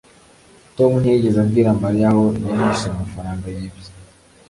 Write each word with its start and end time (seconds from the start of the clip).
tom 0.75 0.91
ntiyigeze 0.99 1.37
abwira 1.45 1.69
mariya 1.83 2.07
aho 2.11 2.25
yahishe 2.47 2.85
amafaranga 2.89 3.45
yibye 3.55 3.91